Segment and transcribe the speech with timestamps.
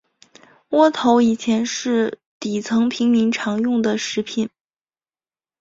[0.69, 4.49] 窝头以前是底层平民常用的食品。